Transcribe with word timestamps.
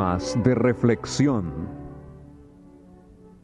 De 0.00 0.54
reflexión. 0.54 1.52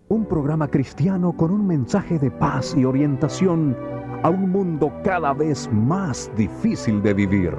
Un 0.08 0.24
programa 0.24 0.68
cristiano 0.68 1.36
con 1.36 1.50
un 1.50 1.66
mensaje 1.66 2.18
de 2.18 2.30
paz 2.30 2.75
y 2.75 2.86
orientación 2.86 3.77
a 4.22 4.30
un 4.30 4.52
mundo 4.52 4.90
cada 5.04 5.34
vez 5.34 5.71
más 5.71 6.32
difícil 6.34 7.03
de 7.03 7.12
vivir. 7.12 7.54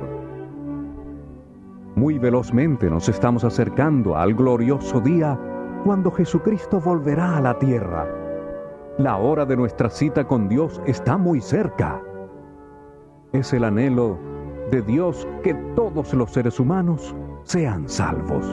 Muy 1.95 2.17
velozmente 2.17 2.89
nos 2.89 3.07
estamos 3.07 3.43
acercando 3.43 4.17
al 4.17 4.33
glorioso 4.33 4.99
día 4.99 5.39
cuando 5.83 6.09
Jesucristo 6.09 6.81
volverá 6.81 7.37
a 7.37 7.41
la 7.41 7.59
tierra. 7.59 8.07
La 8.97 9.17
hora 9.17 9.45
de 9.45 9.57
nuestra 9.57 9.91
cita 9.91 10.27
con 10.27 10.49
Dios 10.49 10.81
está 10.87 11.17
muy 11.17 11.39
cerca. 11.39 12.01
Es 13.31 13.53
el 13.53 13.63
anhelo 13.63 14.17
de 14.71 14.81
Dios 14.81 15.27
que 15.43 15.53
todos 15.75 16.15
los 16.15 16.31
seres 16.31 16.59
humanos 16.59 17.15
sean 17.43 17.87
salvos. 17.87 18.43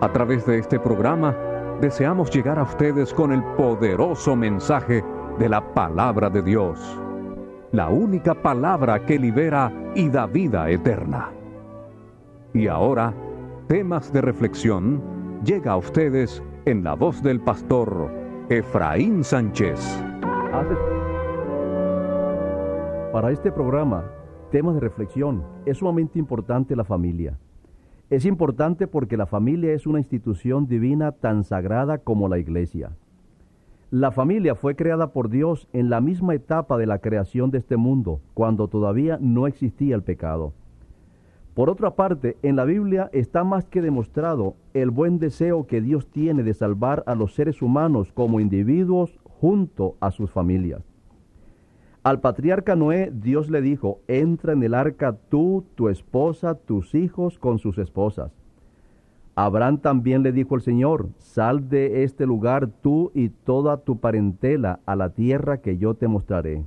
A 0.00 0.12
través 0.12 0.46
de 0.46 0.58
este 0.58 0.78
programa 0.78 1.36
deseamos 1.80 2.30
llegar 2.30 2.58
a 2.58 2.62
ustedes 2.62 3.12
con 3.12 3.32
el 3.32 3.42
poderoso 3.56 4.34
mensaje 4.36 5.04
de 5.38 5.48
la 5.48 5.74
palabra 5.74 6.30
de 6.30 6.42
Dios, 6.42 6.78
la 7.72 7.88
única 7.88 8.34
palabra 8.34 9.04
que 9.04 9.18
libera 9.18 9.72
y 9.94 10.08
da 10.08 10.26
vida 10.26 10.70
eterna. 10.70 11.30
Y 12.52 12.66
ahora, 12.66 13.14
temas 13.68 14.12
de 14.12 14.20
reflexión 14.20 15.02
llega 15.44 15.72
a 15.72 15.76
ustedes 15.76 16.42
en 16.64 16.82
la 16.82 16.94
voz 16.94 17.22
del 17.22 17.40
pastor 17.40 18.10
Efraín 18.48 19.22
Sánchez. 19.22 20.02
Para 23.12 23.30
este 23.30 23.52
programa 23.52 24.04
Tema 24.50 24.72
de 24.72 24.80
reflexión. 24.80 25.44
Es 25.64 25.78
sumamente 25.78 26.18
importante 26.18 26.74
la 26.74 26.82
familia. 26.82 27.38
Es 28.10 28.26
importante 28.26 28.88
porque 28.88 29.16
la 29.16 29.26
familia 29.26 29.72
es 29.72 29.86
una 29.86 30.00
institución 30.00 30.66
divina 30.66 31.12
tan 31.12 31.44
sagrada 31.44 31.98
como 31.98 32.28
la 32.28 32.40
iglesia. 32.40 32.90
La 33.92 34.10
familia 34.10 34.56
fue 34.56 34.74
creada 34.74 35.12
por 35.12 35.30
Dios 35.30 35.68
en 35.72 35.90
la 35.90 36.00
misma 36.00 36.34
etapa 36.34 36.76
de 36.76 36.86
la 36.86 36.98
creación 36.98 37.52
de 37.52 37.58
este 37.58 37.76
mundo, 37.76 38.20
cuando 38.34 38.66
todavía 38.66 39.16
no 39.20 39.46
existía 39.46 39.94
el 39.94 40.02
pecado. 40.02 40.52
Por 41.54 41.70
otra 41.70 41.94
parte, 41.94 42.36
en 42.42 42.56
la 42.56 42.64
Biblia 42.64 43.10
está 43.12 43.44
más 43.44 43.68
que 43.68 43.80
demostrado 43.80 44.56
el 44.74 44.90
buen 44.90 45.20
deseo 45.20 45.68
que 45.68 45.80
Dios 45.80 46.08
tiene 46.08 46.42
de 46.42 46.54
salvar 46.54 47.04
a 47.06 47.14
los 47.14 47.34
seres 47.34 47.62
humanos 47.62 48.10
como 48.12 48.40
individuos 48.40 49.20
junto 49.22 49.94
a 50.00 50.10
sus 50.10 50.32
familias. 50.32 50.89
Al 52.02 52.20
patriarca 52.20 52.76
Noé 52.76 53.12
Dios 53.12 53.50
le 53.50 53.60
dijo, 53.60 54.00
entra 54.08 54.54
en 54.54 54.62
el 54.62 54.72
arca 54.72 55.18
tú, 55.28 55.66
tu 55.74 55.90
esposa, 55.90 56.54
tus 56.54 56.94
hijos 56.94 57.38
con 57.38 57.58
sus 57.58 57.76
esposas. 57.76 58.32
Abraham 59.34 59.78
también 59.78 60.22
le 60.22 60.32
dijo 60.32 60.54
el 60.54 60.62
Señor, 60.62 61.10
sal 61.18 61.68
de 61.68 62.04
este 62.04 62.24
lugar 62.24 62.68
tú 62.68 63.10
y 63.14 63.28
toda 63.28 63.78
tu 63.78 64.00
parentela 64.00 64.80
a 64.86 64.96
la 64.96 65.10
tierra 65.10 65.58
que 65.58 65.76
yo 65.76 65.94
te 65.94 66.08
mostraré. 66.08 66.64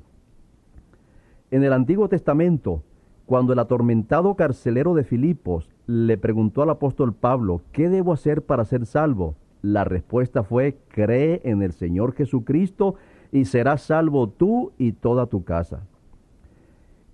En 1.50 1.64
el 1.64 1.74
Antiguo 1.74 2.10
Testamento, 2.10 2.84
cuando 3.26 3.54
el 3.54 3.60
atormentado 3.60 4.36
carcelero 4.36 4.94
de 4.94 5.04
Filipos 5.04 5.70
le 5.88 6.18
preguntó 6.18 6.62
al 6.62 6.70
apóstol 6.70 7.14
Pablo, 7.14 7.62
¿qué 7.72 7.90
debo 7.90 8.14
hacer 8.14 8.44
para 8.44 8.66
ser 8.66 8.86
salvo? 8.86 9.36
La 9.64 9.84
respuesta 9.84 10.44
fue, 10.44 10.78
cree 10.90 11.42
en 11.44 11.64
el 11.64 11.72
Señor 11.72 12.14
Jesucristo 12.14 12.96
y 13.34 13.46
serás 13.46 13.82
salvo 13.82 14.30
tú 14.30 14.72
y 14.78 14.92
toda 14.92 15.26
tu 15.26 15.44
casa. 15.44 15.88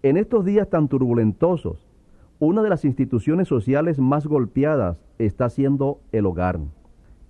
En 0.03 0.17
estos 0.17 0.43
días 0.43 0.69
tan 0.69 0.89
turbulentosos, 0.89 1.87
una 2.39 2.61
de 2.61 2.69
las 2.69 2.83
instituciones 2.83 3.47
sociales 3.47 3.99
más 3.99 4.27
golpeadas 4.27 5.01
está 5.17 5.49
siendo 5.49 6.01
el 6.11 6.25
hogar. 6.25 6.59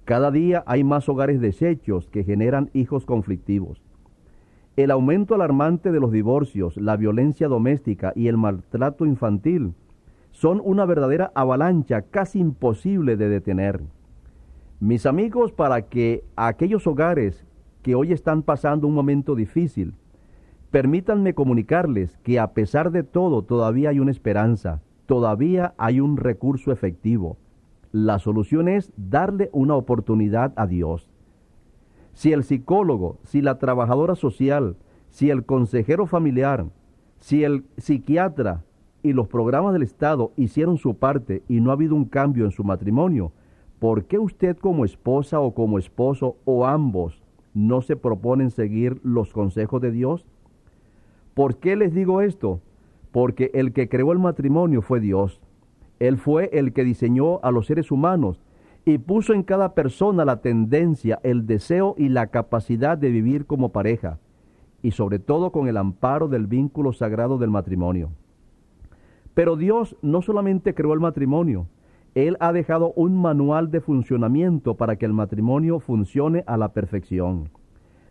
Cada 0.06 0.32
día 0.32 0.64
hay 0.66 0.84
más 0.84 1.08
hogares 1.08 1.40
deshechos 1.40 2.08
que 2.08 2.24
generan 2.24 2.72
hijos 2.74 3.06
conflictivos. 3.06 3.80
El 4.76 4.90
aumento 4.90 5.36
alarmante 5.36 5.92
de 5.92 6.00
los 6.00 6.12
divorcios, 6.12 6.76
la 6.76 6.98
violencia 6.98 7.48
doméstica 7.48 8.12
y 8.16 8.28
el 8.28 8.38
maltrato 8.38 9.06
infantil 9.06 9.76
son 10.32 10.62
una 10.64 10.86
verdadera 10.86 11.32
avalancha 11.36 12.02
casi 12.02 12.40
imposible 12.40 13.18
de 13.18 13.30
detener. 13.30 13.82
Mis 14.80 15.06
amigos, 15.06 15.52
para 15.52 15.84
que 15.84 16.24
aquellos 16.36 16.88
hogares 16.88 17.46
que 17.90 17.96
hoy 17.96 18.14
están 18.14 18.44
pasando 18.44 18.86
un 18.86 18.94
momento 18.94 19.34
difícil, 19.34 19.96
permítanme 20.70 21.34
comunicarles 21.34 22.20
que 22.20 22.38
a 22.38 22.54
pesar 22.54 22.92
de 22.92 23.02
todo 23.02 23.42
todavía 23.42 23.90
hay 23.90 24.00
una 24.00 24.12
esperanza, 24.12 24.84
todavía 25.08 25.74
hay 25.80 26.00
un 26.00 26.16
recurso 26.16 26.72
efectivo. 26.72 27.38
La 27.92 28.20
solución 28.20 28.68
es 28.68 28.94
darle 28.96 29.50
una 29.54 29.74
oportunidad 29.74 30.54
a 30.56 30.68
Dios. 30.68 31.10
Si 32.14 32.32
el 32.32 32.44
psicólogo, 32.44 33.18
si 33.24 33.42
la 33.42 33.58
trabajadora 33.58 34.14
social, 34.14 34.76
si 35.10 35.32
el 35.32 35.44
consejero 35.44 36.06
familiar, 36.06 36.68
si 37.18 37.44
el 37.44 37.66
psiquiatra 37.78 38.64
y 39.02 39.14
los 39.14 39.28
programas 39.28 39.74
del 39.74 39.82
Estado 39.82 40.32
hicieron 40.36 40.78
su 40.78 40.94
parte 40.94 41.42
y 41.48 41.60
no 41.60 41.72
ha 41.72 41.74
habido 41.74 41.96
un 41.96 42.06
cambio 42.06 42.46
en 42.46 42.52
su 42.52 42.64
matrimonio, 42.64 43.32
¿por 43.80 44.06
qué 44.06 44.20
usted 44.20 44.58
como 44.58 44.86
esposa 44.86 45.40
o 45.40 45.56
como 45.56 45.80
esposo 45.80 46.38
o 46.46 46.68
ambos 46.68 47.24
no 47.54 47.82
se 47.82 47.96
proponen 47.96 48.52
seguir 48.52 49.00
los 49.04 49.34
consejos 49.34 49.82
de 49.82 49.92
Dios? 49.92 50.26
¿Por 51.34 51.58
qué 51.58 51.76
les 51.76 51.94
digo 51.94 52.22
esto? 52.22 52.62
Porque 53.12 53.52
el 53.54 53.74
que 53.74 53.90
creó 53.90 54.12
el 54.12 54.20
matrimonio 54.20 54.82
fue 54.82 55.00
Dios. 55.00 55.42
Él 56.00 56.18
fue 56.18 56.50
el 56.54 56.74
que 56.74 56.84
diseñó 56.84 57.40
a 57.44 57.52
los 57.52 57.66
seres 57.66 57.92
humanos 57.92 58.42
y 58.86 58.98
puso 58.98 59.34
en 59.34 59.44
cada 59.44 59.74
persona 59.74 60.26
la 60.26 60.42
tendencia, 60.42 61.20
el 61.24 61.46
deseo 61.46 61.96
y 61.98 62.10
la 62.10 62.28
capacidad 62.28 62.98
de 62.98 63.10
vivir 63.10 63.46
como 63.46 63.70
pareja, 63.70 64.20
y 64.82 64.92
sobre 64.92 65.20
todo 65.20 65.52
con 65.52 65.68
el 65.68 65.78
amparo 65.78 66.28
del 66.28 66.48
vínculo 66.48 66.94
sagrado 66.94 67.38
del 67.38 67.50
matrimonio. 67.50 68.10
Pero 69.34 69.56
Dios 69.56 69.96
no 70.02 70.22
solamente 70.22 70.74
creó 70.74 70.94
el 70.94 71.00
matrimonio, 71.00 71.68
él 72.28 72.38
ha 72.40 72.52
dejado 72.52 72.94
un 72.96 73.16
manual 73.16 73.72
de 73.72 73.82
funcionamiento 73.82 74.76
para 74.76 74.96
que 74.96 75.06
el 75.06 75.14
matrimonio 75.14 75.80
funcione 75.80 76.44
a 76.48 76.58
la 76.58 76.74
perfección. 76.74 77.50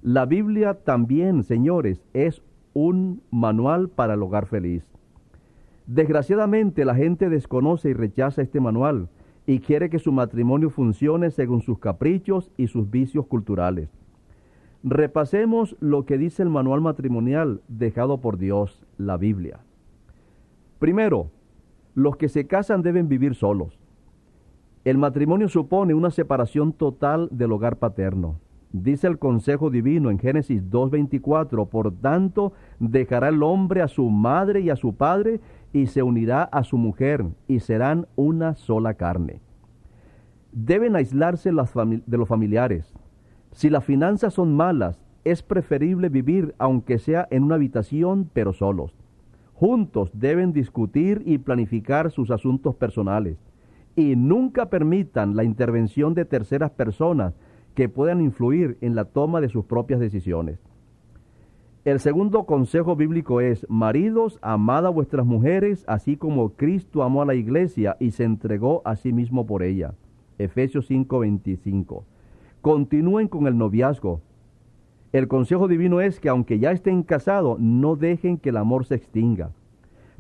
La 0.03 0.27
Biblia 0.27 0.75
también, 0.75 1.43
señores, 1.43 2.03
es 2.15 2.43
un 2.75 3.23
manual 3.31 3.89
para 3.89 4.15
el 4.15 4.23
hogar 4.23 4.47
feliz. 4.47 4.85
Desgraciadamente 5.87 6.85
la 6.85 6.95
gente 6.95 7.29
desconoce 7.29 7.91
y 7.91 7.93
rechaza 7.95 8.43
este 8.43 8.61
manual 8.61 9.09
y 9.47 9.61
quiere 9.61 9.89
que 9.89 9.99
su 9.99 10.13
matrimonio 10.13 10.71
funcione 10.71 11.31
según 11.31 11.63
sus 11.63 11.79
caprichos 11.79 12.53
y 12.57 12.67
sus 12.67 12.91
vicios 12.91 13.27
culturales. 13.27 13.89
Repasemos 14.85 15.77
lo 15.81 16.05
que 16.05 16.19
dice 16.19 16.43
el 16.43 16.51
manual 16.51 16.81
matrimonial 16.83 17.63
dejado 17.67 18.21
por 18.21 18.39
Dios, 18.39 18.87
la 18.97 19.17
Biblia. 19.17 19.61
Primero, 20.79 21.31
los 21.95 22.17
que 22.17 22.29
se 22.29 22.47
casan 22.47 22.83
deben 22.83 23.09
vivir 23.09 23.35
solos. 23.35 23.78
El 24.85 24.97
matrimonio 24.97 25.49
supone 25.49 25.95
una 25.95 26.11
separación 26.11 26.73
total 26.73 27.29
del 27.33 27.53
hogar 27.53 27.77
paterno. 27.77 28.39
Dice 28.73 29.07
el 29.07 29.19
consejo 29.19 29.71
divino 29.71 30.11
en 30.11 30.19
Génesis 30.19 30.63
2.24, 30.71 31.69
por 31.69 31.93
tanto 31.93 32.53
dejará 32.79 33.29
el 33.29 33.43
hombre 33.43 33.83
a 33.83 33.89
su 33.89 34.09
madre 34.11 34.61
y 34.61 34.71
a 34.71 34.77
su 34.77 34.95
padre 34.95 35.41
y 35.73 35.87
se 35.87 36.03
unirá 36.03 36.45
a 36.45 36.63
su 36.65 36.77
mujer 36.77 37.25
y 37.49 37.61
serán 37.61 38.07
una 38.15 38.55
sola 38.55 38.95
carne. 38.95 39.41
Deben 40.53 40.97
aislarse 40.97 41.51
de 41.51 42.17
los 42.19 42.29
familiares. 42.29 42.93
Si 43.53 43.71
las 43.71 43.85
finanzas 43.85 44.35
son 44.35 44.55
malas, 44.55 45.03
es 45.25 45.43
preferible 45.43 46.09
vivir 46.09 46.55
aunque 46.59 46.99
sea 46.99 47.27
en 47.31 47.45
una 47.45 47.57
habitación 47.57 48.31
pero 48.33 48.53
solos. 48.53 48.95
Juntos 49.55 50.11
deben 50.13 50.53
discutir 50.53 51.23
y 51.27 51.39
planificar 51.39 52.11
sus 52.11 52.31
asuntos 52.31 52.77
personales 52.77 53.39
y 53.99 54.15
nunca 54.15 54.71
permitan 54.71 55.35
la 55.35 55.43
intervención 55.43 56.15
de 56.15 56.25
terceras 56.25 56.71
personas 56.71 57.35
que 57.75 57.89
puedan 57.89 58.21
influir 58.21 58.79
en 58.81 58.95
la 58.95 59.07
toma 59.07 59.41
de 59.41 59.49
sus 59.49 59.65
propias 59.65 59.99
decisiones. 59.99 60.61
El 61.85 61.99
segundo 61.99 62.45
consejo 62.45 62.95
bíblico 62.95 63.41
es, 63.41 63.67
maridos, 63.69 64.39
amad 64.41 64.87
a 64.87 64.91
vuestras 64.91 65.27
mujeres, 65.27 65.85
así 65.89 66.17
como 66.17 66.51
Cristo 66.51 67.03
amó 67.03 67.23
a 67.23 67.27
la 67.27 67.35
iglesia 67.35 67.97
y 67.99 68.13
se 68.13 68.23
entregó 68.23 68.83
a 68.85 68.95
sí 68.95 69.13
mismo 69.13 69.47
por 69.47 69.65
ella. 69.65 69.95
Efesios 70.39 70.89
5:25. 70.89 72.05
Continúen 72.61 73.27
con 73.27 73.49
el 73.49 73.59
noviazgo. 73.59 74.21
El 75.11 75.27
consejo 75.27 75.67
divino 75.67 76.01
es 76.01 76.21
que 76.21 76.29
aunque 76.29 76.61
ya 76.61 76.71
estén 76.71 77.03
casados, 77.03 77.59
no 77.59 77.97
dejen 77.97 78.39
que 78.39 78.51
el 78.51 78.59
amor 78.59 78.85
se 78.85 78.95
extinga. 78.95 79.51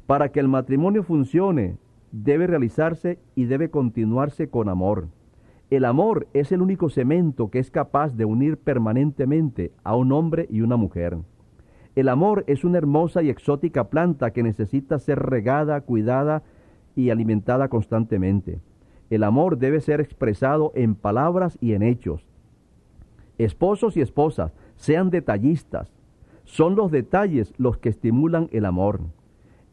Para 0.08 0.30
que 0.30 0.40
el 0.40 0.48
matrimonio 0.48 1.04
funcione, 1.04 1.76
debe 2.12 2.46
realizarse 2.46 3.18
y 3.34 3.44
debe 3.44 3.70
continuarse 3.70 4.48
con 4.48 4.68
amor. 4.68 5.08
El 5.70 5.84
amor 5.84 6.28
es 6.32 6.50
el 6.52 6.62
único 6.62 6.88
cemento 6.88 7.50
que 7.50 7.58
es 7.58 7.70
capaz 7.70 8.16
de 8.16 8.24
unir 8.24 8.56
permanentemente 8.56 9.72
a 9.84 9.96
un 9.96 10.12
hombre 10.12 10.46
y 10.50 10.62
una 10.62 10.76
mujer. 10.76 11.18
El 11.94 12.08
amor 12.08 12.44
es 12.46 12.64
una 12.64 12.78
hermosa 12.78 13.22
y 13.22 13.28
exótica 13.28 13.90
planta 13.90 14.30
que 14.30 14.42
necesita 14.42 14.98
ser 14.98 15.18
regada, 15.18 15.80
cuidada 15.82 16.42
y 16.96 17.10
alimentada 17.10 17.68
constantemente. 17.68 18.60
El 19.10 19.24
amor 19.24 19.58
debe 19.58 19.80
ser 19.80 20.00
expresado 20.00 20.72
en 20.74 20.94
palabras 20.94 21.58
y 21.60 21.72
en 21.72 21.82
hechos. 21.82 22.26
Esposos 23.36 23.96
y 23.96 24.00
esposas, 24.00 24.52
sean 24.76 25.10
detallistas. 25.10 25.92
Son 26.44 26.76
los 26.76 26.90
detalles 26.90 27.52
los 27.58 27.78
que 27.78 27.88
estimulan 27.88 28.48
el 28.52 28.64
amor. 28.64 29.00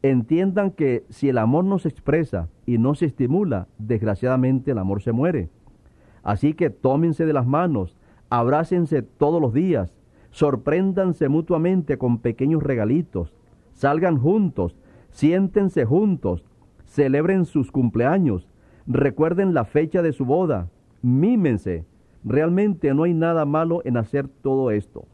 Entiendan 0.08 0.70
que 0.70 1.04
si 1.08 1.28
el 1.28 1.36
amor 1.36 1.64
no 1.64 1.80
se 1.80 1.88
expresa 1.88 2.48
y 2.64 2.78
no 2.78 2.94
se 2.94 3.06
estimula, 3.06 3.66
desgraciadamente 3.76 4.70
el 4.70 4.78
amor 4.78 5.02
se 5.02 5.10
muere. 5.10 5.48
Así 6.22 6.54
que 6.54 6.70
tómense 6.70 7.26
de 7.26 7.32
las 7.32 7.44
manos, 7.44 7.96
abrácense 8.30 9.02
todos 9.02 9.42
los 9.42 9.52
días, 9.52 9.92
sorpréndanse 10.30 11.28
mutuamente 11.28 11.98
con 11.98 12.18
pequeños 12.18 12.62
regalitos, 12.62 13.34
salgan 13.72 14.16
juntos, 14.16 14.76
siéntense 15.10 15.84
juntos, 15.84 16.44
celebren 16.84 17.44
sus 17.44 17.72
cumpleaños, 17.72 18.48
recuerden 18.86 19.54
la 19.54 19.64
fecha 19.64 20.02
de 20.02 20.12
su 20.12 20.24
boda, 20.24 20.68
mímense. 21.02 21.84
Realmente 22.22 22.94
no 22.94 23.02
hay 23.02 23.14
nada 23.14 23.44
malo 23.44 23.82
en 23.84 23.96
hacer 23.96 24.28
todo 24.28 24.70
esto. 24.70 25.08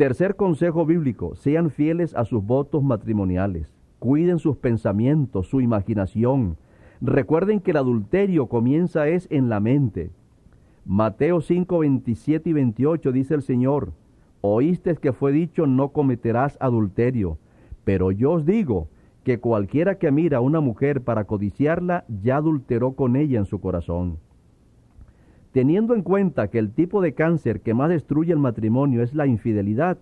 Tercer 0.00 0.34
consejo 0.34 0.86
bíblico, 0.86 1.34
sean 1.34 1.68
fieles 1.68 2.14
a 2.14 2.24
sus 2.24 2.42
votos 2.42 2.82
matrimoniales. 2.82 3.70
Cuiden 3.98 4.38
sus 4.38 4.56
pensamientos, 4.56 5.48
su 5.48 5.60
imaginación. 5.60 6.56
Recuerden 7.02 7.60
que 7.60 7.72
el 7.72 7.76
adulterio 7.76 8.46
comienza 8.46 9.08
es 9.08 9.28
en 9.30 9.50
la 9.50 9.60
mente. 9.60 10.10
Mateo 10.86 11.42
5, 11.42 11.80
27 11.80 12.48
y 12.48 12.52
28 12.54 13.12
dice 13.12 13.34
el 13.34 13.42
Señor, 13.42 13.92
oíste 14.40 14.96
que 14.96 15.12
fue 15.12 15.32
dicho 15.32 15.66
no 15.66 15.90
cometerás 15.90 16.56
adulterio, 16.62 17.36
pero 17.84 18.10
yo 18.10 18.32
os 18.32 18.46
digo 18.46 18.88
que 19.22 19.38
cualquiera 19.38 19.98
que 19.98 20.10
mira 20.10 20.38
a 20.38 20.40
una 20.40 20.60
mujer 20.60 21.02
para 21.02 21.24
codiciarla 21.24 22.06
ya 22.22 22.38
adulteró 22.38 22.92
con 22.92 23.16
ella 23.16 23.38
en 23.38 23.44
su 23.44 23.60
corazón. 23.60 24.16
Teniendo 25.52 25.94
en 25.94 26.02
cuenta 26.02 26.48
que 26.48 26.58
el 26.58 26.72
tipo 26.72 27.00
de 27.00 27.14
cáncer 27.14 27.60
que 27.60 27.74
más 27.74 27.88
destruye 27.88 28.32
el 28.32 28.38
matrimonio 28.38 29.02
es 29.02 29.14
la 29.14 29.26
infidelidad, 29.26 29.98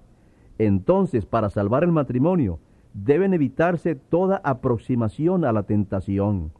entonces 0.58 1.24
para 1.24 1.48
salvar 1.48 1.84
el 1.84 1.92
matrimonio 1.92 2.58
deben 2.92 3.32
evitarse 3.32 3.94
toda 3.94 4.40
aproximación 4.44 5.44
a 5.44 5.52
la 5.52 5.62
tentación. 5.62 6.50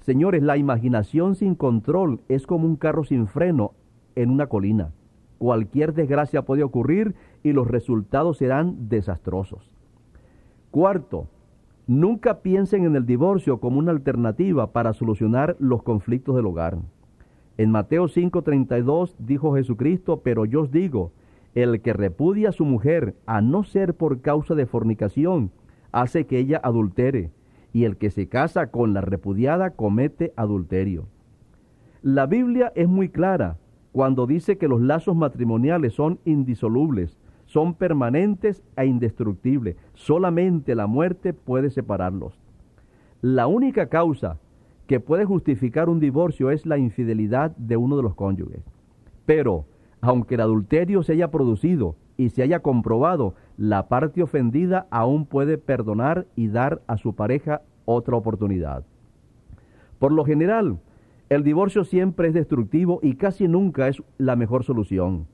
Señores, 0.00 0.42
la 0.42 0.56
imaginación 0.56 1.34
sin 1.34 1.54
control 1.54 2.20
es 2.28 2.46
como 2.46 2.66
un 2.66 2.76
carro 2.76 3.04
sin 3.04 3.26
freno 3.26 3.72
en 4.16 4.30
una 4.30 4.46
colina. 4.46 4.90
Cualquier 5.38 5.94
desgracia 5.94 6.42
puede 6.42 6.62
ocurrir 6.62 7.14
y 7.42 7.52
los 7.52 7.68
resultados 7.68 8.38
serán 8.38 8.88
desastrosos. 8.88 9.70
Cuarto, 10.70 11.28
nunca 11.86 12.40
piensen 12.40 12.84
en 12.84 12.96
el 12.96 13.06
divorcio 13.06 13.60
como 13.60 13.78
una 13.78 13.92
alternativa 13.92 14.72
para 14.72 14.94
solucionar 14.94 15.56
los 15.58 15.82
conflictos 15.82 16.34
del 16.36 16.46
hogar. 16.46 16.78
En 17.58 17.70
Mateo 17.70 18.08
5:32 18.08 19.16
dijo 19.18 19.54
Jesucristo, 19.54 20.20
pero 20.22 20.44
yo 20.44 20.62
os 20.62 20.70
digo, 20.70 21.12
el 21.54 21.80
que 21.80 21.92
repudia 21.92 22.50
a 22.50 22.52
su 22.52 22.64
mujer, 22.64 23.14
a 23.26 23.40
no 23.40 23.64
ser 23.64 23.94
por 23.94 24.20
causa 24.20 24.54
de 24.54 24.66
fornicación, 24.66 25.50
hace 25.92 26.26
que 26.26 26.38
ella 26.38 26.60
adultere, 26.62 27.30
y 27.72 27.84
el 27.84 27.96
que 27.96 28.10
se 28.10 28.28
casa 28.28 28.68
con 28.68 28.94
la 28.94 29.00
repudiada 29.00 29.70
comete 29.70 30.32
adulterio. 30.36 31.06
La 32.02 32.26
Biblia 32.26 32.72
es 32.74 32.88
muy 32.88 33.08
clara 33.08 33.58
cuando 33.92 34.26
dice 34.26 34.56
que 34.56 34.68
los 34.68 34.80
lazos 34.80 35.16
matrimoniales 35.16 35.94
son 35.94 36.18
indisolubles, 36.24 37.18
son 37.46 37.74
permanentes 37.74 38.62
e 38.76 38.86
indestructibles. 38.86 39.76
Solamente 39.94 40.74
la 40.74 40.86
muerte 40.86 41.32
puede 41.32 41.70
separarlos. 41.70 42.38
La 43.20 43.48
única 43.48 43.88
causa 43.88 44.38
que 44.90 44.98
puede 44.98 45.24
justificar 45.24 45.88
un 45.88 46.00
divorcio 46.00 46.50
es 46.50 46.66
la 46.66 46.76
infidelidad 46.76 47.54
de 47.56 47.76
uno 47.76 47.96
de 47.96 48.02
los 48.02 48.16
cónyuges. 48.16 48.64
Pero, 49.24 49.66
aunque 50.00 50.34
el 50.34 50.40
adulterio 50.40 51.04
se 51.04 51.12
haya 51.12 51.30
producido 51.30 51.94
y 52.16 52.30
se 52.30 52.42
haya 52.42 52.58
comprobado, 52.58 53.36
la 53.56 53.86
parte 53.86 54.20
ofendida 54.20 54.88
aún 54.90 55.26
puede 55.26 55.58
perdonar 55.58 56.26
y 56.34 56.48
dar 56.48 56.82
a 56.88 56.96
su 56.96 57.14
pareja 57.14 57.62
otra 57.84 58.16
oportunidad. 58.16 58.84
Por 60.00 60.10
lo 60.10 60.24
general, 60.24 60.80
el 61.28 61.44
divorcio 61.44 61.84
siempre 61.84 62.26
es 62.26 62.34
destructivo 62.34 62.98
y 63.00 63.14
casi 63.14 63.46
nunca 63.46 63.86
es 63.86 64.02
la 64.18 64.34
mejor 64.34 64.64
solución. 64.64 65.28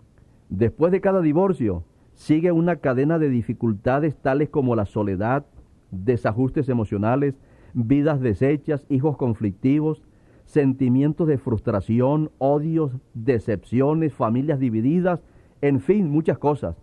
Después 0.51 0.93
de 0.93 1.01
cada 1.01 1.23
divorcio, 1.23 1.83
sigue 2.13 2.53
una 2.53 2.77
cadena 2.77 3.19
de 3.19 3.31
dificultades 3.31 4.17
tales 4.17 4.51
como 4.51 4.77
la 4.77 4.85
soledad, 4.85 5.47
desajustes 5.91 6.69
emocionales, 6.69 7.39
vidas 7.77 8.21
deshechas, 8.21 8.87
hijos 8.89 9.19
conflictivos, 9.19 10.03
sentimientos 10.47 11.29
de 11.29 11.37
frustración, 11.37 12.31
odios, 12.39 12.93
decepciones, 13.13 14.15
familias 14.15 14.59
divididas, 14.59 15.23
en 15.61 15.81
fin, 15.81 16.11
muchas 16.11 16.39
cosas. 16.39 16.77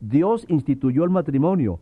Dios 0.00 0.46
instituyó 0.48 1.04
el 1.04 1.10
matrimonio 1.10 1.78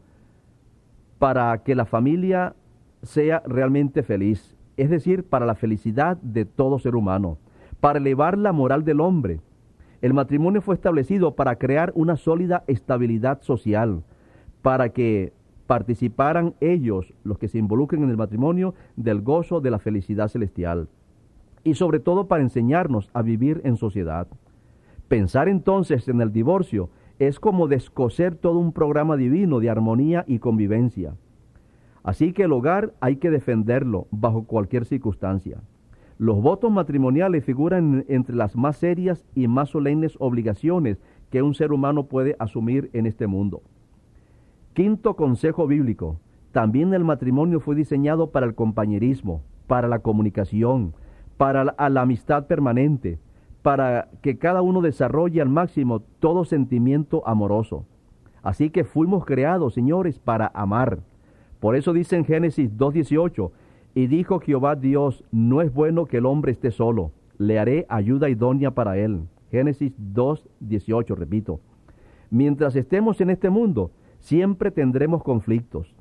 para 1.20 1.62
que 1.62 1.76
la 1.76 1.84
familia 1.84 2.56
sea 3.02 3.42
realmente 3.46 4.02
feliz, 4.02 4.56
es 4.76 4.90
decir, 4.90 5.22
para 5.24 5.46
la 5.46 5.54
felicidad 5.54 6.16
de 6.16 6.44
todo 6.44 6.80
ser 6.80 6.96
humano, 6.96 7.38
para 7.80 8.00
elevar 8.00 8.36
la 8.36 8.52
moral 8.52 8.84
del 8.84 9.00
hombre. 9.00 9.40
El 10.00 10.14
matrimonio 10.14 10.62
fue 10.62 10.74
establecido 10.74 11.36
para 11.36 11.56
crear 11.56 11.92
una 11.94 12.16
sólida 12.16 12.64
estabilidad 12.66 13.40
social, 13.42 14.02
para 14.62 14.88
que 14.88 15.32
participaran 15.68 16.54
ellos, 16.60 17.12
los 17.24 17.38
que 17.38 17.46
se 17.46 17.58
involucren 17.58 18.02
en 18.02 18.08
el 18.08 18.16
matrimonio, 18.16 18.74
del 18.96 19.20
gozo 19.20 19.60
de 19.60 19.70
la 19.70 19.78
felicidad 19.78 20.28
celestial. 20.28 20.88
Y 21.62 21.74
sobre 21.74 22.00
todo 22.00 22.26
para 22.26 22.42
enseñarnos 22.42 23.10
a 23.12 23.20
vivir 23.20 23.60
en 23.64 23.76
sociedad. 23.76 24.28
Pensar 25.08 25.46
entonces 25.46 26.08
en 26.08 26.22
el 26.22 26.32
divorcio 26.32 26.88
es 27.18 27.38
como 27.38 27.68
descoser 27.68 28.34
todo 28.34 28.58
un 28.58 28.72
programa 28.72 29.18
divino 29.18 29.60
de 29.60 29.68
armonía 29.68 30.24
y 30.26 30.38
convivencia. 30.38 31.14
Así 32.02 32.32
que 32.32 32.44
el 32.44 32.52
hogar 32.52 32.94
hay 33.00 33.16
que 33.16 33.30
defenderlo 33.30 34.06
bajo 34.10 34.44
cualquier 34.44 34.86
circunstancia. 34.86 35.60
Los 36.16 36.40
votos 36.40 36.72
matrimoniales 36.72 37.44
figuran 37.44 38.06
entre 38.08 38.34
las 38.34 38.56
más 38.56 38.78
serias 38.78 39.26
y 39.34 39.48
más 39.48 39.68
solemnes 39.68 40.16
obligaciones 40.18 40.98
que 41.28 41.42
un 41.42 41.52
ser 41.52 41.72
humano 41.72 42.06
puede 42.06 42.36
asumir 42.38 42.88
en 42.94 43.04
este 43.04 43.26
mundo. 43.26 43.60
Quinto 44.78 45.16
consejo 45.16 45.66
bíblico. 45.66 46.20
También 46.52 46.94
el 46.94 47.02
matrimonio 47.02 47.58
fue 47.58 47.74
diseñado 47.74 48.30
para 48.30 48.46
el 48.46 48.54
compañerismo, 48.54 49.42
para 49.66 49.88
la 49.88 49.98
comunicación, 49.98 50.94
para 51.36 51.64
la, 51.64 52.00
amistad 52.00 52.46
permanente, 52.46 53.18
para 53.62 54.08
que 54.22 54.38
cada 54.38 54.62
uno 54.62 54.80
desarrolle 54.80 55.42
al 55.42 55.48
máximo 55.48 55.98
todo 56.20 56.44
sentimiento 56.44 57.26
amoroso. 57.26 57.86
Así 58.44 58.70
que 58.70 58.84
fuimos 58.84 59.24
creados, 59.24 59.74
señores, 59.74 60.20
para 60.20 60.52
amar. 60.54 61.00
Por 61.58 61.74
eso 61.74 61.92
dice 61.92 62.14
en 62.14 62.24
Génesis 62.24 62.70
2.18, 62.70 63.50
y 63.96 64.06
dijo 64.06 64.38
Jehová 64.38 64.76
Dios, 64.76 65.24
no 65.32 65.60
es 65.60 65.74
bueno 65.74 66.06
que 66.06 66.18
el 66.18 66.26
hombre 66.26 66.52
esté 66.52 66.70
solo, 66.70 67.10
le 67.36 67.58
haré 67.58 67.84
ayuda 67.88 68.30
idónea 68.30 68.70
para 68.70 68.96
él. 68.96 69.22
Génesis 69.50 69.92
2.18, 70.14 71.16
repito. 71.16 71.58
Mientras 72.30 72.76
estemos 72.76 73.20
en 73.20 73.30
este 73.30 73.50
mundo, 73.50 73.90
Siempre 74.18 74.70
tendremos 74.70 75.22
conflictos. 75.22 75.94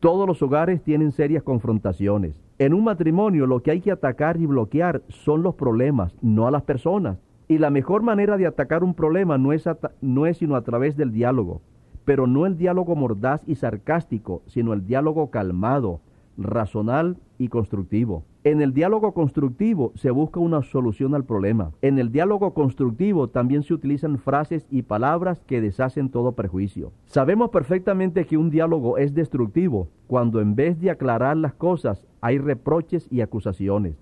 Todos 0.00 0.26
los 0.26 0.42
hogares 0.42 0.82
tienen 0.82 1.12
serias 1.12 1.42
confrontaciones. 1.42 2.40
En 2.58 2.74
un 2.74 2.84
matrimonio 2.84 3.46
lo 3.46 3.62
que 3.62 3.70
hay 3.70 3.80
que 3.80 3.90
atacar 3.90 4.38
y 4.38 4.46
bloquear 4.46 5.02
son 5.08 5.42
los 5.42 5.54
problemas, 5.54 6.16
no 6.22 6.46
a 6.46 6.50
las 6.50 6.62
personas. 6.62 7.18
Y 7.48 7.58
la 7.58 7.70
mejor 7.70 8.02
manera 8.02 8.36
de 8.36 8.46
atacar 8.46 8.82
un 8.82 8.94
problema 8.94 9.38
no 9.38 9.52
es, 9.52 9.68
no 10.00 10.26
es 10.26 10.38
sino 10.38 10.56
a 10.56 10.62
través 10.62 10.96
del 10.96 11.12
diálogo. 11.12 11.60
Pero 12.04 12.26
no 12.26 12.46
el 12.46 12.56
diálogo 12.56 12.96
mordaz 12.96 13.42
y 13.46 13.56
sarcástico, 13.56 14.42
sino 14.46 14.72
el 14.72 14.86
diálogo 14.86 15.30
calmado, 15.30 16.00
razonal 16.36 17.18
y 17.38 17.48
constructivo. 17.48 18.24
En 18.46 18.62
el 18.62 18.72
diálogo 18.72 19.12
constructivo 19.12 19.90
se 19.96 20.12
busca 20.12 20.38
una 20.38 20.62
solución 20.62 21.16
al 21.16 21.24
problema. 21.24 21.72
En 21.82 21.98
el 21.98 22.12
diálogo 22.12 22.54
constructivo 22.54 23.26
también 23.26 23.64
se 23.64 23.74
utilizan 23.74 24.18
frases 24.18 24.68
y 24.70 24.82
palabras 24.82 25.42
que 25.42 25.60
deshacen 25.60 26.10
todo 26.10 26.30
prejuicio. 26.30 26.92
Sabemos 27.06 27.50
perfectamente 27.50 28.24
que 28.24 28.36
un 28.36 28.50
diálogo 28.50 28.98
es 28.98 29.14
destructivo 29.14 29.88
cuando 30.06 30.40
en 30.40 30.54
vez 30.54 30.78
de 30.80 30.90
aclarar 30.90 31.36
las 31.36 31.54
cosas 31.54 32.06
hay 32.20 32.38
reproches 32.38 33.08
y 33.10 33.20
acusaciones. 33.20 33.96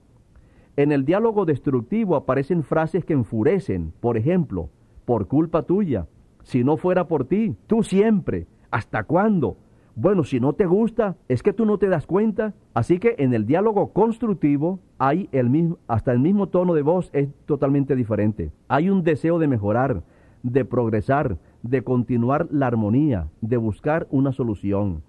En 0.77 0.93
el 0.93 1.07
diálogo 1.07 1.47
destructivo 1.47 2.15
aparecen 2.15 2.65
frases 2.65 3.03
que 3.07 3.15
enfurecen, 3.15 3.95
por 4.01 4.19
ejemplo, 4.19 4.69
por 5.07 5.27
culpa 5.27 5.63
tuya, 5.63 6.07
si 6.43 6.65
no 6.65 6.77
fuera 6.77 7.09
por 7.09 7.25
ti, 7.25 7.57
tú 7.67 7.83
siempre, 7.83 8.47
¿hasta 8.71 9.05
cuándo? 9.05 9.57
Bueno, 9.97 10.25
si 10.25 10.41
no 10.41 10.55
te 10.55 10.67
gusta, 10.67 11.17
es 11.29 11.45
que 11.45 11.53
tú 11.53 11.67
no 11.67 11.79
te 11.79 11.89
das 11.89 12.07
cuenta. 12.07 12.53
Así 12.75 12.99
que 12.99 13.15
en 13.19 13.33
el 13.33 13.47
diálogo 13.47 13.93
constructivo 13.93 14.81
hay 14.99 15.29
el 15.31 15.51
mismo, 15.51 15.79
hasta 15.87 16.11
el 16.11 16.19
mismo 16.19 16.49
tono 16.49 16.75
de 16.75 16.83
voz 16.83 17.11
es 17.13 17.29
totalmente 17.47 17.95
diferente. 17.95 18.51
Hay 18.67 18.91
un 18.91 19.05
deseo 19.05 19.39
de 19.39 19.47
mejorar, 19.47 20.03
de 20.43 20.65
progresar, 20.65 21.39
de 21.63 21.83
continuar 21.83 22.49
la 22.51 22.67
armonía, 22.67 23.29
de 23.41 23.57
buscar 23.57 24.09
una 24.11 24.33
solución. 24.33 25.03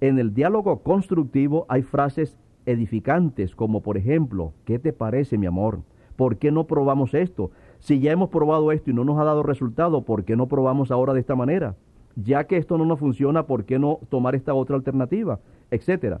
En 0.00 0.18
el 0.18 0.32
diálogo 0.32 0.82
constructivo 0.82 1.66
hay 1.68 1.82
frases 1.82 2.38
edificantes, 2.64 3.54
como 3.54 3.82
por 3.82 3.98
ejemplo, 3.98 4.54
¿qué 4.64 4.78
te 4.78 4.94
parece 4.94 5.36
mi 5.36 5.46
amor? 5.46 5.82
¿Por 6.16 6.38
qué 6.38 6.50
no 6.50 6.66
probamos 6.66 7.12
esto? 7.12 7.50
Si 7.78 8.00
ya 8.00 8.12
hemos 8.12 8.30
probado 8.30 8.72
esto 8.72 8.90
y 8.90 8.94
no 8.94 9.04
nos 9.04 9.18
ha 9.18 9.24
dado 9.24 9.42
resultado, 9.42 10.02
¿por 10.02 10.24
qué 10.24 10.34
no 10.34 10.48
probamos 10.48 10.90
ahora 10.90 11.12
de 11.12 11.20
esta 11.20 11.36
manera? 11.36 11.76
Ya 12.16 12.44
que 12.44 12.56
esto 12.56 12.76
no 12.76 12.84
nos 12.84 12.98
funciona, 12.98 13.46
¿por 13.46 13.64
qué 13.64 13.78
no 13.78 14.00
tomar 14.08 14.34
esta 14.34 14.54
otra 14.54 14.76
alternativa? 14.76 15.40
Etcétera. 15.70 16.20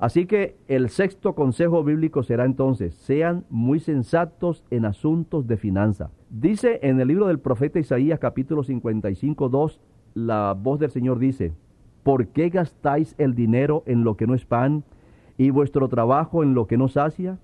Así 0.00 0.24
que 0.24 0.56
el 0.66 0.88
sexto 0.88 1.34
consejo 1.34 1.84
bíblico 1.84 2.22
será 2.22 2.46
entonces, 2.46 2.94
sean 2.94 3.44
muy 3.50 3.80
sensatos 3.80 4.64
en 4.70 4.86
asuntos 4.86 5.46
de 5.46 5.58
finanza. 5.58 6.10
Dice 6.30 6.80
en 6.82 6.98
el 7.00 7.08
libro 7.08 7.26
del 7.26 7.38
profeta 7.38 7.78
Isaías 7.78 8.18
capítulo 8.18 8.62
55, 8.62 9.50
2, 9.50 9.80
la 10.14 10.56
voz 10.58 10.80
del 10.80 10.90
Señor 10.90 11.18
dice, 11.18 11.52
¿por 12.02 12.28
qué 12.28 12.48
gastáis 12.48 13.14
el 13.18 13.34
dinero 13.34 13.82
en 13.84 14.02
lo 14.02 14.16
que 14.16 14.26
no 14.26 14.34
es 14.34 14.46
pan 14.46 14.84
y 15.36 15.50
vuestro 15.50 15.88
trabajo 15.88 16.42
en 16.42 16.54
lo 16.54 16.66
que 16.66 16.78
no 16.78 16.88
sacia? 16.88 17.38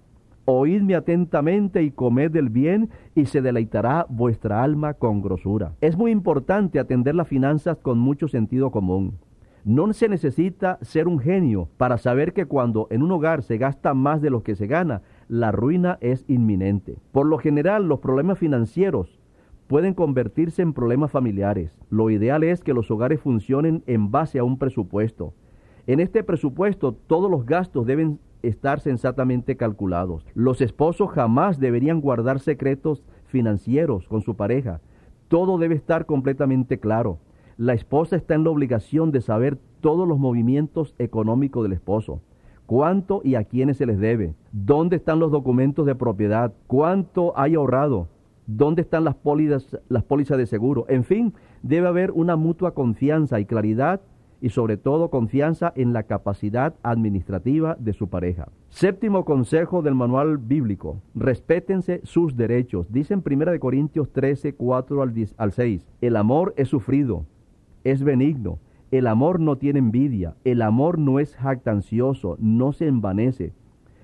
Oídme 0.48 0.94
atentamente 0.94 1.82
y 1.82 1.90
comed 1.90 2.30
del 2.30 2.50
bien 2.50 2.90
y 3.16 3.26
se 3.26 3.42
deleitará 3.42 4.06
vuestra 4.08 4.62
alma 4.62 4.94
con 4.94 5.20
grosura. 5.20 5.72
Es 5.80 5.96
muy 5.96 6.12
importante 6.12 6.78
atender 6.78 7.16
las 7.16 7.26
finanzas 7.26 7.78
con 7.78 7.98
mucho 7.98 8.28
sentido 8.28 8.70
común. 8.70 9.18
No 9.64 9.92
se 9.92 10.08
necesita 10.08 10.78
ser 10.82 11.08
un 11.08 11.18
genio 11.18 11.68
para 11.76 11.98
saber 11.98 12.32
que 12.32 12.46
cuando 12.46 12.86
en 12.90 13.02
un 13.02 13.10
hogar 13.10 13.42
se 13.42 13.58
gasta 13.58 13.92
más 13.92 14.22
de 14.22 14.30
lo 14.30 14.44
que 14.44 14.54
se 14.54 14.68
gana, 14.68 15.02
la 15.26 15.50
ruina 15.50 15.98
es 16.00 16.24
inminente. 16.28 16.96
Por 17.10 17.26
lo 17.26 17.38
general, 17.38 17.88
los 17.88 17.98
problemas 17.98 18.38
financieros 18.38 19.18
pueden 19.66 19.94
convertirse 19.94 20.62
en 20.62 20.74
problemas 20.74 21.10
familiares. 21.10 21.76
Lo 21.90 22.08
ideal 22.08 22.44
es 22.44 22.62
que 22.62 22.72
los 22.72 22.88
hogares 22.92 23.18
funcionen 23.20 23.82
en 23.88 24.12
base 24.12 24.38
a 24.38 24.44
un 24.44 24.58
presupuesto. 24.58 25.34
En 25.88 25.98
este 25.98 26.22
presupuesto 26.22 26.92
todos 26.92 27.28
los 27.28 27.44
gastos 27.46 27.84
deben 27.84 28.20
estar 28.48 28.80
sensatamente 28.80 29.56
calculados. 29.56 30.26
Los 30.34 30.60
esposos 30.60 31.10
jamás 31.10 31.58
deberían 31.60 32.00
guardar 32.00 32.40
secretos 32.40 33.04
financieros 33.26 34.08
con 34.08 34.22
su 34.22 34.36
pareja. 34.36 34.80
Todo 35.28 35.58
debe 35.58 35.74
estar 35.74 36.06
completamente 36.06 36.78
claro 36.78 37.18
la 37.58 37.72
esposa 37.72 38.16
está 38.16 38.34
en 38.34 38.44
la 38.44 38.50
obligación 38.50 39.12
de 39.12 39.22
saber 39.22 39.58
todos 39.80 40.06
los 40.06 40.18
movimientos 40.18 40.94
económicos 40.98 41.62
del 41.62 41.72
esposo, 41.72 42.20
cuánto 42.66 43.22
y 43.24 43.34
a 43.34 43.44
quiénes 43.44 43.78
se 43.78 43.86
les 43.86 43.98
debe, 43.98 44.34
dónde 44.52 44.96
están 44.96 45.20
los 45.20 45.32
documentos 45.32 45.86
de 45.86 45.94
propiedad, 45.94 46.52
cuánto 46.66 47.32
hay 47.34 47.54
ahorrado, 47.54 48.08
dónde 48.46 48.82
están 48.82 49.04
las 49.04 49.14
pólizas, 49.14 49.78
las 49.88 50.02
pólizas 50.02 50.36
de 50.36 50.44
seguro. 50.44 50.84
En 50.90 51.04
fin, 51.04 51.32
debe 51.62 51.88
haber 51.88 52.10
una 52.10 52.36
mutua 52.36 52.74
confianza 52.74 53.40
y 53.40 53.46
claridad 53.46 54.02
y 54.40 54.50
sobre 54.50 54.76
todo 54.76 55.10
confianza 55.10 55.72
en 55.76 55.92
la 55.92 56.04
capacidad 56.04 56.74
administrativa 56.82 57.76
de 57.78 57.92
su 57.92 58.08
pareja. 58.08 58.48
Séptimo 58.68 59.24
consejo 59.24 59.82
del 59.82 59.94
manual 59.94 60.38
bíblico, 60.38 61.00
respétense 61.14 62.00
sus 62.04 62.36
derechos. 62.36 62.86
Dice 62.92 63.14
en 63.14 63.22
1 63.24 63.58
Corintios 63.60 64.12
13, 64.12 64.54
4 64.54 65.02
al, 65.02 65.14
al 65.36 65.52
6, 65.52 65.86
el 66.00 66.16
amor 66.16 66.54
es 66.56 66.68
sufrido, 66.68 67.24
es 67.84 68.02
benigno. 68.02 68.58
El 68.92 69.08
amor 69.08 69.40
no 69.40 69.56
tiene 69.56 69.80
envidia, 69.80 70.36
el 70.44 70.62
amor 70.62 70.98
no 70.98 71.18
es 71.18 71.34
jactancioso, 71.34 72.36
no 72.38 72.72
se 72.72 72.86
envanece, 72.86 73.52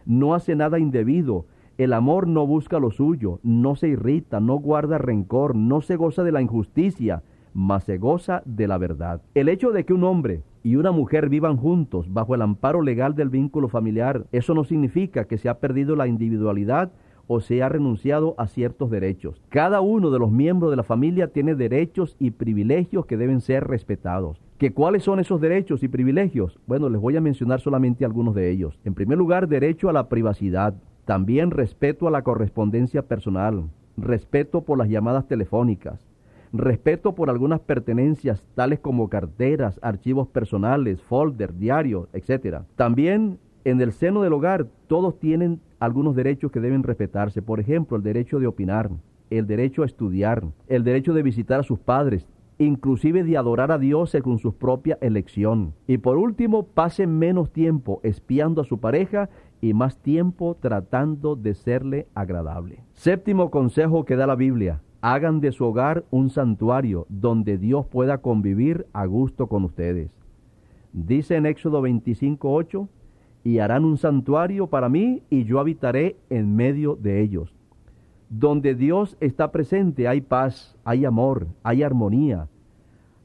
no 0.07 0.35
hace 0.35 0.57
nada 0.57 0.81
indebido, 0.81 1.47
el 1.79 1.93
amor 1.93 2.27
no 2.27 2.47
busca 2.47 2.81
lo 2.81 2.91
suyo, 2.91 3.39
no 3.43 3.77
se 3.77 3.89
irrita, 3.89 4.41
no 4.41 4.57
guarda 4.57 4.99
rencor, 4.99 5.55
no 5.55 5.81
se 5.81 5.97
goza 5.97 6.25
de 6.25 6.33
la 6.33 6.43
injusticia, 6.43 7.23
mas 7.55 7.85
se 7.85 7.99
goza 7.99 8.43
de 8.45 8.69
la 8.69 8.79
verdad. 8.79 9.21
El 9.35 9.49
hecho 9.49 9.73
de 9.73 9.85
que 9.85 9.93
un 9.93 10.05
hombre 10.05 10.43
y 10.63 10.77
una 10.77 10.93
mujer 10.93 11.29
vivan 11.29 11.57
juntos 11.57 12.13
bajo 12.13 12.35
el 12.35 12.43
amparo 12.43 12.83
legal 12.83 13.15
del 13.15 13.29
vínculo 13.29 13.69
familiar, 13.69 14.27
eso 14.33 14.55
no 14.55 14.65
significa 14.65 15.25
que 15.25 15.39
se 15.39 15.49
ha 15.49 15.59
perdido 15.59 15.97
la 15.97 16.07
individualidad 16.07 16.93
o 17.27 17.41
se 17.41 17.63
ha 17.63 17.69
renunciado 17.69 18.35
a 18.39 18.47
ciertos 18.47 18.91
derechos. 18.91 19.41
Cada 19.49 19.81
uno 19.81 20.11
de 20.11 20.19
los 20.19 20.31
miembros 20.31 20.71
de 20.71 20.77
la 20.77 20.83
familia 20.83 21.29
tiene 21.29 21.55
derechos 21.55 22.17
y 22.19 22.31
privilegios 22.31 23.07
que 23.07 23.17
deben 23.17 23.41
ser 23.41 23.65
respetados. 23.65 24.41
¿Que 24.59 24.73
¿Cuáles 24.73 25.03
son 25.03 25.19
esos 25.19 25.41
derechos 25.41 25.83
y 25.83 25.89
privilegios? 25.89 26.59
Bueno, 26.67 26.89
les 26.89 27.01
voy 27.01 27.17
a 27.17 27.21
mencionar 27.21 27.61
solamente 27.61 28.05
algunos 28.05 28.35
de 28.35 28.51
ellos. 28.51 28.79
En 28.85 28.95
primer 28.95 29.19
lugar, 29.19 29.49
derecho 29.49 29.89
a 29.89 29.93
la 29.93 30.09
privacidad, 30.09 30.75
también 31.05 31.51
respeto 31.51 32.07
a 32.07 32.11
la 32.11 32.23
correspondencia 32.23 33.03
personal, 33.03 33.65
respeto 33.97 34.63
por 34.63 34.79
las 34.79 34.89
llamadas 34.89 35.27
telefónicas, 35.27 36.07
respeto 36.53 37.15
por 37.15 37.31
algunas 37.31 37.61
pertenencias 37.61 38.45
tales 38.55 38.81
como 38.81 39.09
carteras, 39.09 39.79
archivos 39.83 40.29
personales, 40.29 41.01
folders, 41.01 41.59
diarios, 41.59 42.09
etc. 42.13 42.63
También 42.77 43.39
en 43.65 43.81
el 43.81 43.93
seno 43.93 44.23
del 44.23 44.33
hogar 44.33 44.67
todos 44.87 45.19
tienen 45.19 45.61
algunos 45.79 46.15
derechos 46.15 46.53
que 46.53 46.61
deben 46.61 46.83
respetarse. 46.83 47.43
Por 47.43 47.61
ejemplo, 47.61 47.97
el 47.97 48.03
derecho 48.03 48.39
de 48.39 48.47
opinar, 48.47 48.91
el 49.31 49.47
derecho 49.47 49.83
a 49.83 49.87
estudiar, 49.87 50.45
el 50.69 50.85
derecho 50.85 51.15
de 51.15 51.23
visitar 51.23 51.61
a 51.61 51.65
sus 51.65 51.79
padres, 51.79 52.27
inclusive 52.59 53.25
de 53.25 53.37
adorar 53.37 53.73
a 53.73 53.79
Dios 53.79 54.11
según 54.11 54.39
su 54.39 54.55
propia 54.55 54.99
elección. 55.01 55.75
Y 55.87 55.99
por 55.99 56.19
último, 56.19 56.65
pasen 56.65 57.19
menos 57.19 57.51
tiempo 57.51 58.01
espiando 58.03 58.61
a 58.61 58.65
su 58.65 58.79
pareja 58.79 59.31
y 59.61 59.75
más 59.75 59.97
tiempo 59.99 60.57
tratando 60.61 61.37
de 61.37 61.55
serle 61.55 62.09
agradable. 62.15 62.81
Séptimo 62.95 63.51
consejo 63.51 64.05
que 64.05 64.17
da 64.17 64.27
la 64.27 64.37
Biblia. 64.37 64.81
Hagan 65.03 65.41
de 65.41 65.53
su 65.53 65.65
hogar 65.67 66.05
un 66.11 66.31
santuario 66.31 67.07
donde 67.11 67.59
Dios 67.59 67.87
pueda 67.87 68.19
convivir 68.19 68.87
a 68.93 69.05
gusto 69.05 69.49
con 69.49 69.65
ustedes. 69.65 70.17
Dice 70.93 71.37
en 71.37 71.45
Éxodo 71.45 71.83
25.8, 71.83 72.89
y 73.45 73.59
harán 73.59 73.85
un 73.85 73.99
santuario 73.99 74.69
para 74.69 74.89
mí 74.89 75.23
y 75.31 75.45
yo 75.45 75.59
habitaré 75.59 76.17
en 76.31 76.55
medio 76.55 76.97
de 76.97 77.21
ellos. 77.21 77.55
Donde 78.29 78.75
Dios 78.75 79.17
está 79.21 79.53
presente 79.53 80.09
hay 80.09 80.21
paz, 80.21 80.77
hay 80.85 81.05
amor, 81.05 81.49
hay 81.63 81.83
armonía. 81.83 82.49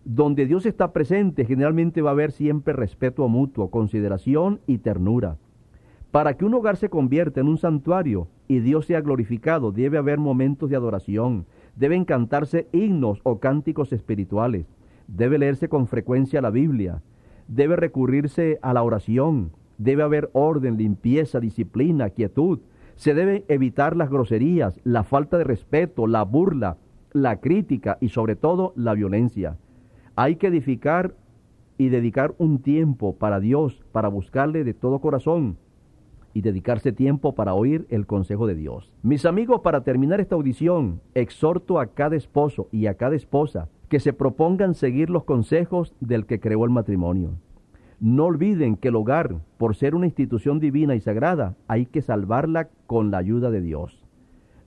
Donde 0.03 0.45
Dios 0.45 0.65
está 0.65 0.91
presente 0.91 1.45
generalmente 1.45 2.01
va 2.01 2.09
a 2.09 2.13
haber 2.13 2.31
siempre 2.31 2.73
respeto 2.73 3.27
mutuo, 3.27 3.69
consideración 3.69 4.59
y 4.67 4.79
ternura. 4.79 5.37
Para 6.11 6.35
que 6.35 6.45
un 6.45 6.53
hogar 6.53 6.77
se 6.77 6.89
convierta 6.89 7.41
en 7.41 7.47
un 7.47 7.57
santuario 7.57 8.27
y 8.47 8.59
Dios 8.59 8.85
sea 8.85 9.01
glorificado, 9.01 9.71
debe 9.71 9.97
haber 9.97 10.17
momentos 10.17 10.69
de 10.69 10.75
adoración, 10.75 11.45
deben 11.77 12.03
cantarse 12.03 12.67
himnos 12.73 13.21
o 13.23 13.39
cánticos 13.39 13.93
espirituales, 13.93 14.65
debe 15.07 15.37
leerse 15.37 15.69
con 15.69 15.87
frecuencia 15.87 16.41
la 16.41 16.49
Biblia, 16.49 17.01
debe 17.47 17.77
recurrirse 17.77 18.59
a 18.61 18.73
la 18.73 18.83
oración, 18.83 19.51
Debe 19.77 20.03
haber 20.03 20.29
orden, 20.33 20.77
limpieza, 20.77 21.39
disciplina, 21.39 22.09
quietud. 22.09 22.59
Se 22.95 23.13
deben 23.13 23.43
evitar 23.47 23.95
las 23.95 24.09
groserías, 24.09 24.79
la 24.83 25.03
falta 25.03 25.37
de 25.37 25.43
respeto, 25.43 26.07
la 26.07 26.23
burla, 26.23 26.77
la 27.13 27.39
crítica 27.39 27.97
y 28.01 28.09
sobre 28.09 28.35
todo 28.35 28.73
la 28.75 28.95
violencia. 28.95 29.57
Hay 30.15 30.37
que 30.37 30.47
edificar 30.47 31.13
y 31.77 31.89
dedicar 31.89 32.33
un 32.39 32.59
tiempo 32.59 33.15
para 33.15 33.39
Dios, 33.39 33.85
para 33.91 34.07
buscarle 34.07 34.63
de 34.63 34.73
todo 34.73 34.99
corazón 34.99 35.57
y 36.37 36.41
dedicarse 36.41 36.91
tiempo 36.91 37.33
para 37.33 37.55
oír 37.55 37.87
el 37.89 38.05
consejo 38.05 38.45
de 38.45 38.53
Dios. 38.53 38.91
Mis 39.01 39.25
amigos, 39.25 39.61
para 39.61 39.81
terminar 39.81 40.21
esta 40.21 40.35
audición, 40.35 41.01
exhorto 41.15 41.79
a 41.79 41.87
cada 41.87 42.15
esposo 42.15 42.67
y 42.71 42.85
a 42.85 42.93
cada 42.93 43.15
esposa 43.15 43.69
que 43.89 43.99
se 43.99 44.13
propongan 44.13 44.75
seguir 44.75 45.09
los 45.09 45.23
consejos 45.23 45.95
del 45.99 46.27
que 46.27 46.39
creó 46.39 46.63
el 46.63 46.69
matrimonio. 46.69 47.31
No 47.99 48.25
olviden 48.25 48.75
que 48.75 48.89
el 48.89 48.97
hogar, 48.97 49.37
por 49.57 49.75
ser 49.75 49.95
una 49.95 50.05
institución 50.05 50.59
divina 50.59 50.93
y 50.93 50.99
sagrada, 50.99 51.55
hay 51.67 51.87
que 51.87 52.03
salvarla 52.03 52.69
con 52.85 53.09
la 53.09 53.17
ayuda 53.17 53.49
de 53.49 53.61
Dios. 53.61 54.05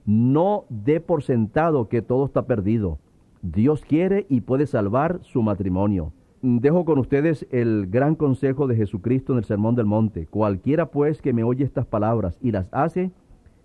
No 0.05 0.65
dé 0.67 0.99
por 0.99 1.23
sentado 1.23 1.87
que 1.87 2.01
todo 2.01 2.25
está 2.25 2.47
perdido. 2.47 2.99
Dios 3.43 3.85
quiere 3.85 4.25
y 4.27 4.41
puede 4.41 4.67
salvar 4.67 5.21
su 5.23 5.41
matrimonio. 5.41 6.11
Dejo 6.43 6.85
con 6.85 6.97
ustedes 6.97 7.45
el 7.51 7.85
gran 7.87 8.15
consejo 8.15 8.65
de 8.65 8.75
Jesucristo 8.75 9.33
en 9.33 9.37
el 9.37 9.45
Sermón 9.45 9.75
del 9.75 9.85
Monte. 9.85 10.25
Cualquiera 10.25 10.87
pues 10.87 11.21
que 11.21 11.33
me 11.33 11.43
oye 11.43 11.63
estas 11.63 11.85
palabras 11.85 12.39
y 12.41 12.51
las 12.51 12.67
hace, 12.73 13.11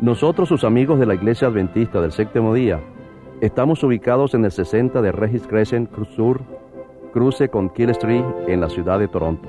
Nosotros, 0.00 0.48
sus 0.48 0.64
amigos 0.64 0.98
de 0.98 1.04
la 1.04 1.14
Iglesia 1.14 1.48
Adventista 1.48 2.00
del 2.00 2.12
Séptimo 2.12 2.54
Día, 2.54 2.80
estamos 3.42 3.84
ubicados 3.84 4.32
en 4.32 4.46
el 4.46 4.50
60 4.50 5.02
de 5.02 5.12
Regis 5.12 5.46
Crescent 5.46 5.90
Sur, 6.16 6.40
cruce 7.12 7.50
con 7.50 7.68
Kill 7.68 7.90
Street 7.90 8.24
en 8.48 8.62
la 8.62 8.70
ciudad 8.70 8.98
de 8.98 9.08
Toronto. 9.08 9.46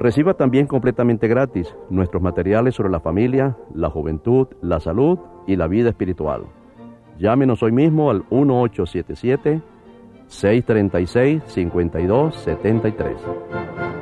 Reciba 0.00 0.34
también 0.34 0.66
completamente 0.66 1.28
gratis 1.28 1.72
nuestros 1.90 2.20
materiales 2.20 2.74
sobre 2.74 2.90
la 2.90 2.98
familia, 2.98 3.56
la 3.72 3.88
juventud, 3.88 4.48
la 4.62 4.80
salud 4.80 5.20
y 5.46 5.54
la 5.54 5.68
vida 5.68 5.90
espiritual. 5.90 6.42
Llámenos 7.16 7.62
hoy 7.62 7.70
mismo 7.70 8.10
al 8.10 8.24
1877 8.30 9.62
636 10.26 11.42
5273. 11.46 13.95